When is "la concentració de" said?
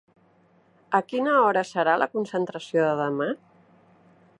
2.05-2.99